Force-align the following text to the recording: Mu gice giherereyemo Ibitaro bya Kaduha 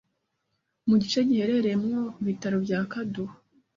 Mu 0.89 0.95
gice 1.01 1.19
giherereyemo 1.27 2.01
Ibitaro 2.21 2.57
bya 2.65 2.79
Kaduha 2.91 3.35